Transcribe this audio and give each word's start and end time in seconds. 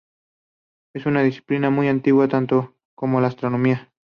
Es 0.95 1.05
una 1.05 1.21
disciplina 1.21 1.69
muy 1.69 1.87
antigua, 1.87 2.27
tanto 2.27 2.75
como 2.95 3.21
la 3.21 3.27
astronomía. 3.27 3.93